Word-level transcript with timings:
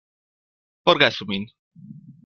Forgesu 0.83 1.25
min. 1.31 1.45